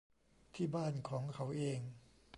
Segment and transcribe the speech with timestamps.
[0.55, 1.79] ที่บ้านของเขาเอง